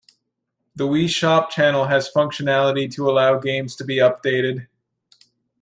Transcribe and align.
The 0.75 0.85
Wii 0.85 1.07
Shop 1.07 1.51
Channel 1.51 1.85
has 1.85 2.09
functionality 2.11 2.91
to 2.95 3.07
allow 3.07 3.37
games 3.37 3.75
to 3.75 3.83
be 3.85 3.97
updated. 3.97 4.65